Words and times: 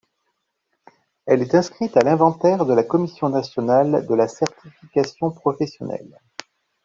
Elle 1.27 1.43
est 1.43 1.53
inscrite 1.53 1.95
à 1.95 2.01
l'inventaire 2.01 2.65
de 2.65 2.73
la 2.73 2.81
Commission 2.83 3.29
Nationale 3.29 4.07
de 4.07 4.15
la 4.15 4.27
Certification 4.27 5.29
Professionnelle. 5.29 6.17